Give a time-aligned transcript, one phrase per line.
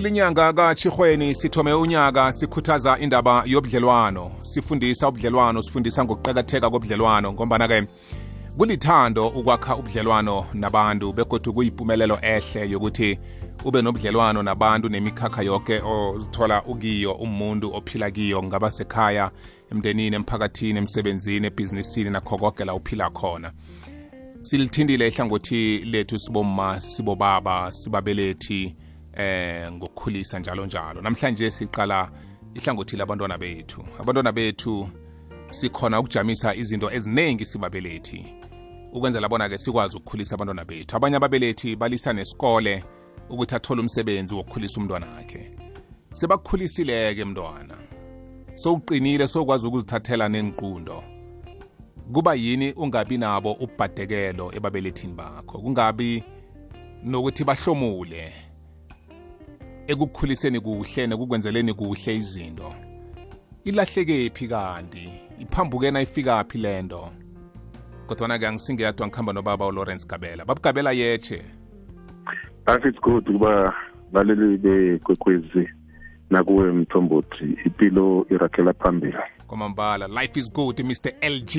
[0.00, 4.30] kilinyanga kachihweni sithome unyaka sikhuthaza indaba yobudlelwano.
[4.42, 7.86] Sifundisa ubudlelwano sifundisa ngokuqakatheka kobudlelwano ngombana-ke
[8.56, 13.18] kulithando ukwakha ubudlelwano nabantu begodwa kuyimpumelelo ehle yokuthi
[13.64, 19.30] ube nobudlelwano nabantu nemikhakha yonke ozithola ukiyo umuntu ophila kiyo ngaba sekhaya
[19.72, 23.52] emndenini emphakathini emsebenzini ebhizinisini nakho konke la uphila khona.
[24.42, 28.76] Silithindile ihlangothi lethu sibomma sibobaba sibabelethi.
[29.14, 31.02] Eh ngokukhulisa njalo njalo.
[31.02, 32.10] Namhlanje siqala
[32.54, 33.84] ihlangothi labantwana bethu.
[34.00, 34.88] Abantwana bethu
[35.50, 38.26] sikhona ukujamisa izinto eziningi sibabelethi.
[38.92, 40.96] Ukwenzela bona-ke sikwazi ukukhulisa abantwana bethu.
[40.96, 42.84] Abanye ababelethi balisa nesikole
[43.30, 45.50] ukuthi athole umsebenzi wokukhulisa umntwana wakhe.
[46.12, 47.76] Sebakukhulisile-ke mntwana.
[48.54, 51.04] Sowuqinile sokwazi ukuzithathela nenqundo
[52.12, 55.58] kuba yini ungabi nabo ubhadekelo ebabelethini bakho?
[55.58, 56.24] Kungabi
[57.04, 58.49] nokuthi bahlomule.
[59.90, 62.74] Ekukukhuliseni kuhle nekukwenzeleni kuhle izinto.
[63.64, 65.06] Ilahlekephi kanti?
[65.38, 67.10] Iphambukena ifikaphi lento
[68.10, 70.44] kodwana-ke angisingeyadwa ngikhamba nobaba ulawrence gabela.
[70.44, 71.42] Babugabela yeche
[72.66, 73.74] afi it's good kuba
[74.12, 75.68] baleli bekwekwezi
[76.30, 79.18] nakuwe mthombothi impilo irakhela phambili.
[79.46, 81.56] Kwamambala life is good mr lg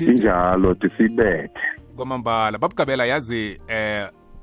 [0.00, 1.60] injalo tisibethe.
[1.96, 3.87] Kwamambala babugabela yazi eh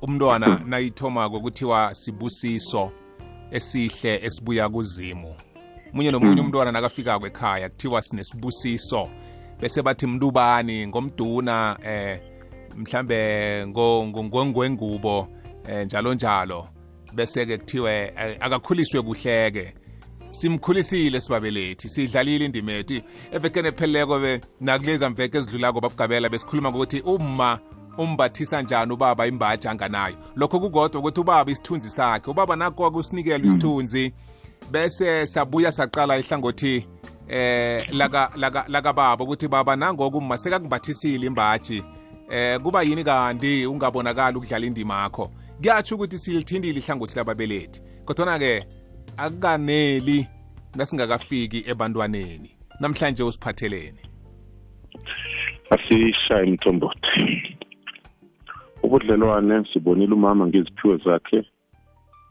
[0.02, 2.92] umntwana nayithomako kuthiwa sibusiso
[3.52, 5.36] esihle esibuya kuzimu.
[5.94, 9.10] Munye nomunye umntwana nakafikako ekhaya kuthiwa sinesibusiso
[9.60, 12.22] bese bathi mntubani ngomduna eh
[12.76, 15.28] mhlambe ngongwengubo
[15.70, 16.68] eh njalo njalo
[17.14, 19.74] bese ke kuthiwe akakhuliswe kuhleke.
[20.32, 23.02] Simkhulisile sibabelethi sidlalile indima yethu
[23.32, 27.60] evekeni epheleleko be nakuleza mveke ezidlulako babugabela besikhuluma ngokuthi uma
[27.98, 30.16] umbathisa njani ubaba imbaji anganayo?
[30.36, 34.14] Lokho kukodwa ukuthi ubaba isithunzi sakhe ubaba nako kusinikela isithunzi
[34.72, 36.88] bese sabuya saqala ihlangothi
[37.28, 41.84] eh laka laka laka baba ukuthi baba nangoku uma sekakumbathisile imbaji
[42.30, 45.32] eh kuba yini kanti ungabonakala ukudlala indima yakho?
[45.62, 48.66] Kuyatsho ukuthi silithindile ihlangothi lababelethi kodwana ke
[49.18, 50.28] akukaneli
[50.76, 52.52] nasingakafiki ebantwaneni.
[52.80, 54.16] Namhlanje usiphatheleni
[55.70, 57.45] asishaye mthombothi.
[58.96, 61.46] Ubudlelwane sibonile umama ngeziphiwo zakhe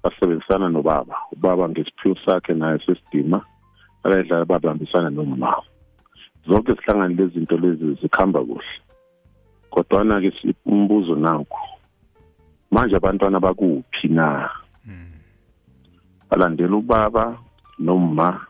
[0.02, 1.16] basebenzisana nobaba.
[1.32, 3.44] Ubaba ngesiphiwo sakhe naye sesidima
[4.04, 5.62] akayidlala babambisana nomama.
[6.46, 8.74] Zonke zihlangane lezi zinto lezi zikhamba kuhle.
[9.70, 11.58] Kodwana-ke umbuzo nanku
[12.70, 14.50] manje abantwana bakuphi na?
[16.30, 17.38] Balandela ubaba
[17.78, 18.46] noma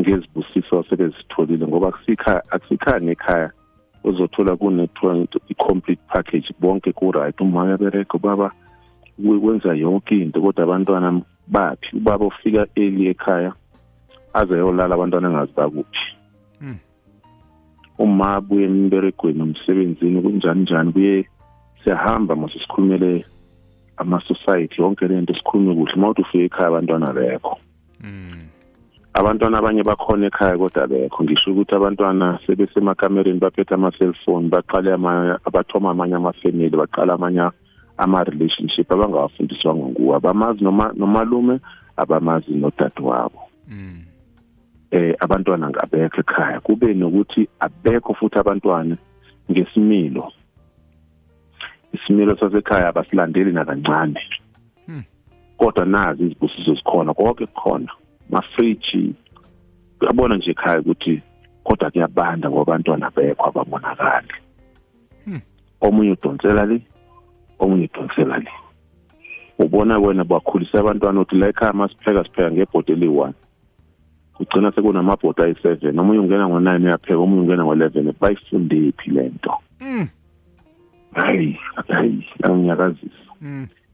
[0.00, 3.50] ngezibusiso sebezitholile ngoba akusikhaya nekhaya
[4.04, 7.40] uzothola kune-network i-complete package bonke ku-right.
[7.40, 8.52] Uma uyabereka baba
[9.16, 11.96] kwenza yonke into kodwa abantwana baphi?
[11.96, 13.52] Ubaba ufika eli ekhaya
[14.34, 16.04] aze yolala abantwana engazi bakuphi?
[17.98, 20.92] Uma abuye emberegweni umsebenzini kunjani njani?
[20.92, 21.28] Kuye
[21.84, 23.24] siyahamba mase sikhulumele
[23.96, 25.94] ama-society yonke le nto sikhulume kuhle.
[25.94, 27.58] Uma uthi ufike ekhaya abantwana bekho
[29.18, 34.94] abantwana abanye bakhona ekhaya kodwa bekho ngisho ukuthi abantwana sebesemacamereni baphethe ama-cellphone baqale
[35.48, 37.50] abathoma amanye amafamily baqala amanye
[37.98, 40.14] ama-relationship abangawafundiswanga nguwo.
[40.14, 41.58] Abamazi nomalume
[41.96, 43.42] abamazi nodadewabo
[44.90, 46.60] eh abantwana ngabekho ekhaya.
[46.60, 48.96] Kube nokuthi abekho futhi abantwana
[49.50, 50.32] ngesimilo.
[51.92, 54.20] Isimilo sasekhaya abasilandeli nakancane.
[55.56, 57.90] Kodwa nazi izibusiso zikhona konke kukhona.
[58.30, 59.14] Mafriji.
[60.00, 61.22] Uyabona nje ekhaya ukuthi
[61.64, 64.34] kodwa kuyabanda ngoba abantwana bekho ababonakali.
[65.80, 66.80] Omunye udonsela le
[67.58, 68.50] omunye udonsela le.
[69.58, 73.34] Ubona wena bakhulisa abantwana uthi la ekhaya masipheka sipheka ngebhodi eli-one.
[74.34, 75.98] Kugcina sekunamabhodi ayi-seven.
[75.98, 78.12] Omunye ungena ngo-nine uyapheka omunye ungena ngo-eleven.
[78.20, 79.54] Bayifundephi le nto?
[81.14, 83.28] Hayi hayi anginyakazisa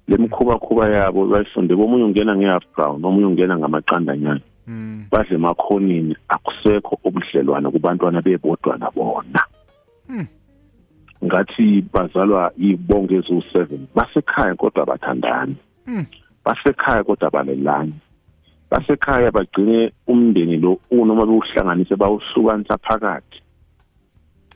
[0.08, 4.40] le mkhubakhuba yabo bayifunde omunye ungena nge-half brown omunye ungena ngamaqandanyana.
[5.10, 9.42] Badle emakhonini akusekho ubudlelwane kubantwana bebodwana bona
[11.24, 15.56] ngathi bazalwa ibonke eziwu-seven basekhaya kodwa bathandani
[16.44, 17.94] basekhaya kodwa balelani
[18.70, 23.43] basekhaya bagcine umndeni lo unoma bewuhlanganise bawuhlukanisa phakathi.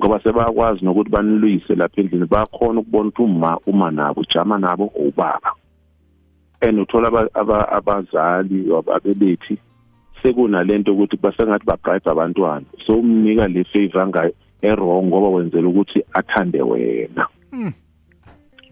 [0.00, 5.52] Ngoba sebakwazi nokuthi banilwise lapha endlini bayakhona ukubona ukuthi uma uma nabo ujama nabo ubaba
[6.60, 7.28] and uthola
[7.72, 9.58] abazali ababelethi
[10.22, 12.66] sekunalento ukuthi basengathi babribe abantwana.
[12.86, 17.26] So umnika le favor ngayo errong ngoba wenzela ukuthi athande wena.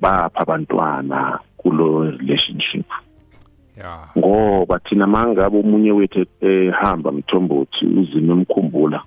[0.00, 2.86] Bapha abantwana kulo relationship.
[3.76, 4.08] Ya.
[4.18, 9.02] Ngoba thina mangabe omunye wethu ehamba mthombothi uzime umkhumbula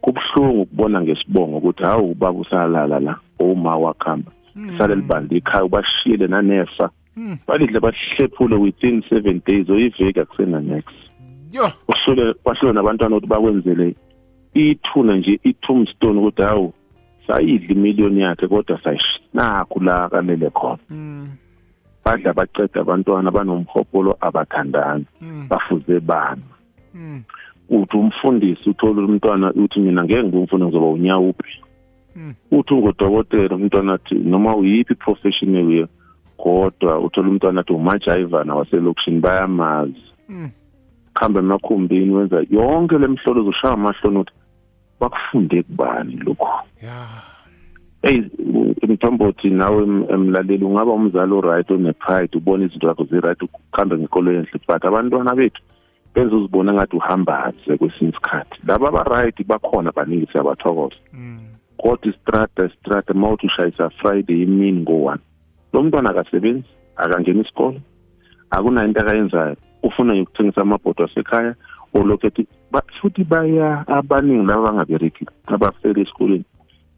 [0.00, 4.32] kubuhlungu ukubona ngesibongo ukuthi hawu ubaba usalala la oma wakhamba.
[4.78, 6.90] Sale libandi ikhaya ubashiyele nanefa.
[7.16, 7.38] Mm.
[7.46, 10.94] balidle bahlephule within seven days or iveki akusena next.
[11.52, 11.72] Yo.
[11.88, 13.94] Uhlole kwahlole nabantwana ukuthi bakwenzele
[14.54, 16.72] ithuna nje i-tombstone ukuthi hawu
[17.26, 20.78] sayidla imiliyoni yakhe kodwa sayinakho la kalele khona.
[20.90, 21.28] Mm,
[22.04, 25.04] badla baceda abantwana banomhopolo abathandani
[25.48, 26.42] bafuze bana
[26.94, 27.22] mm,
[27.70, 31.54] uthi umfundisi uthola umntwana uthi mina ngeke ngibe umfundi ngizoba unyawuphi
[32.16, 32.34] mm.
[32.50, 35.88] uthi ungodokotela umntwana athi noma uyiphi profession ekuyo
[36.36, 40.50] kodwa uthola umntwana athi umajayivana waselokishini bayamazi Mm.
[41.14, 44.32] kuhamba emakhumbini wenza yonke le mhlolo zoshaya amahloni ukuthi
[45.00, 46.48] bakufunde kubani lokhu
[46.82, 47.06] ya
[48.02, 48.30] eyi
[48.88, 54.60] mthombothi nawe em- emlaleli ungaba umzali oright one-pride ubona izinto zakho zi-right ukuhambe ngekolo enhle
[54.68, 55.62] but abantwana bethu
[56.18, 58.58] benza uzibona ngathi uhambaze kwesinye isikhathi.
[58.66, 60.96] Laba aba-right bakhona baningi siyabathokoza.
[61.12, 61.38] Mm,
[61.78, 65.20] kodwa istrata istrata uma uthi ushayisa friday imini ngo-one
[65.72, 67.80] lo mntwana akasebenzi akangena isikole
[68.50, 71.54] akunayo into akayenzayo ufuna nje ukuthengisa amabhodo asekhaya
[71.94, 76.44] olokhu ethi ba- futhi baya abaningi laba bangabereki abafela esikoleni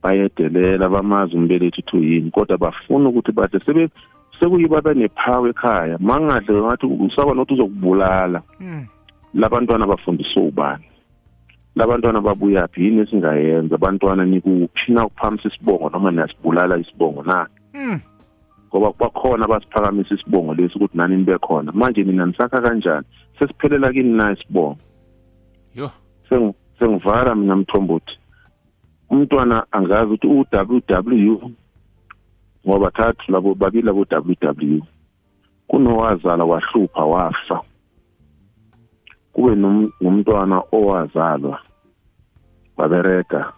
[0.02, 3.88] bayedelela bamazi umbelethi uthi uyini kodwa bafuna ukuthi bathi sebe
[4.40, 5.98] sekuyiba benephawu ekhaya.
[6.00, 8.42] Mangadle ngathi usaba nokuthi uzokubulala.
[8.60, 8.86] Mm.
[9.34, 10.84] Labantwana bafundiswe ubani?
[11.76, 13.74] Labantwana babuyaphi yini esingayenza?
[13.74, 17.46] Abantwana nikuphi na ukuphamisa isibongo noma niyasibulala isibongo na?
[17.74, 18.00] Mm.
[18.68, 23.06] ngoba bakhona basiphakamisa isibongo lesi ukuthi nani nibe khona manje nina nisakha kanjani?
[23.38, 24.76] Sesiphelela kini na isibongo?
[25.74, 25.90] Yo.
[26.28, 28.18] Sengi- sengivala mina mthombothi.
[29.10, 31.50] Umntwana angazi ukuthi u-ww
[32.68, 34.80] ngoba thathu labo babili labo ww
[35.68, 37.62] kunowazala wahlupha wafa.
[39.32, 41.60] Kube nom- nomntwana owazalwa
[42.76, 43.52] wabereka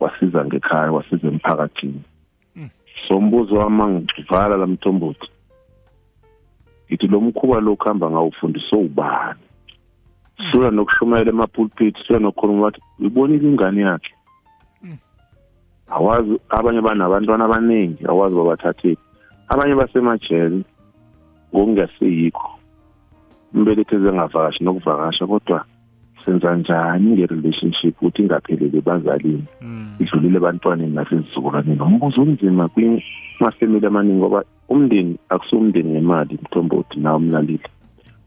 [0.00, 2.02] wasiza ngekhaya wasiza emphakathini.
[2.56, 2.68] Mm.
[3.08, 5.28] so mbuzo wami ngivala la mthombothi
[6.88, 9.40] ngithi lo mkhuba lo kuhamba ngawufundiswe ubani
[10.50, 14.14] sula nokushumayela emapulpit sula nokukhuluma bathi uyibonile ingane yakhe?
[15.88, 18.98] Awazi abanye banabantwana abaningi awazi babathathephi
[19.48, 20.62] abanye basemajele
[21.54, 22.57] ngokungaseyikho.
[23.54, 25.64] Umbelethi ezengavakashi nokuvakasha kodwa
[26.24, 29.44] senza njani nge-relationship ukuthi ingapheleli ebazalini?
[29.60, 31.80] Mm, idlulile ebantwaneni nasezizukulwaneni.
[31.80, 37.68] Umbuzo onzima kwimafemili amaningi ngoba umndeni akusumndeni ngemali mthombothi nawo mlalile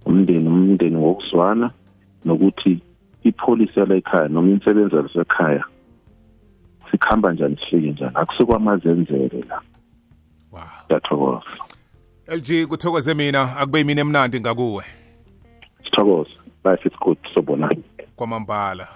[0.06, 1.72] umndeni umndeni ngokuzwana
[2.26, 2.80] nokuthi
[3.24, 5.64] ipholisi yala ekhaya noma insebenzi yasekhaya
[6.92, 8.12] sikhamba njani sifike njani?
[8.16, 9.62] Akusekwamazenzele la.
[10.52, 10.62] Wow.
[10.90, 11.42] Yathokoza
[12.28, 13.58] lg kuthokoze mina.
[13.58, 14.84] Akube yimini emnandi ngakuwe
[16.02, 16.30] sithokoza
[16.64, 17.84] life is good sobonani
[18.16, 18.88] kwamambala.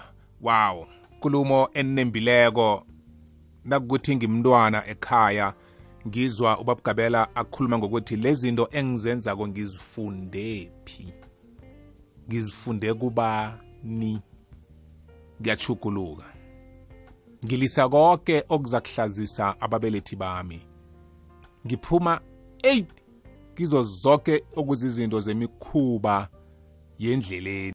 [0.42, 0.88] Wow
[1.18, 2.86] nkulumo enembileko
[3.66, 5.54] nakukuthi ngimntwana ekhaya
[6.08, 11.14] ngizwa ubabugabela akhuluma ngokuthi lezinto engizenzako ngizifunde phi?
[12.28, 14.22] Ngizifunde kubani?
[15.42, 16.24] Ngiyachuguluka
[17.46, 20.62] ngilisa konke okuza kuhlazisa ababelethi bami.
[21.66, 22.20] Ngiphuma
[22.64, 22.86] 8
[23.56, 26.30] kizo zonke okuzizinto zemikhuba
[26.98, 27.74] 因子里。